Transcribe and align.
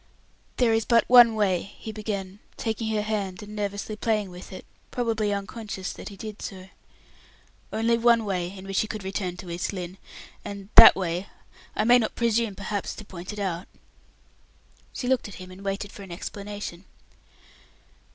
"There 0.57 0.73
is 0.73 0.83
but 0.83 1.07
one 1.07 1.35
way," 1.35 1.61
he 1.61 1.91
began, 1.91 2.39
taking 2.57 2.87
her 2.95 3.03
hand 3.03 3.43
and 3.43 3.55
nervously 3.55 3.95
playing 3.95 4.31
with 4.31 4.51
it, 4.51 4.65
probably 4.89 5.31
unconscious 5.31 5.93
that 5.93 6.09
he 6.09 6.17
did 6.17 6.41
so; 6.41 6.69
"only 7.71 7.99
one 7.99 8.25
way 8.25 8.49
in 8.49 8.65
which 8.65 8.81
you 8.81 8.87
could 8.87 9.03
return 9.03 9.37
to 9.37 9.51
East 9.51 9.71
Lynne. 9.73 9.99
And 10.43 10.69
that 10.73 10.95
way 10.95 11.27
I 11.75 11.83
may 11.83 11.99
not 11.99 12.15
presume, 12.15 12.55
perhaps, 12.55 12.95
to 12.95 13.05
point 13.05 13.31
it 13.31 13.37
out." 13.37 13.67
She 14.91 15.07
looked 15.07 15.27
at 15.27 15.35
him 15.35 15.51
and 15.51 15.63
waited 15.63 15.91
for 15.91 16.01
an 16.01 16.11
explanation. 16.11 16.85